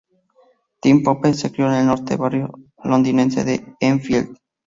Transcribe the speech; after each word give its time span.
Tim 0.81 1.03
Pope 1.03 1.31
se 1.35 1.51
crio 1.51 1.67
en 1.67 1.73
el 1.73 1.85
norte 1.85 2.17
barrio 2.17 2.51
londinense 2.85 3.43
de 3.43 3.75
Enfield. 3.79 4.35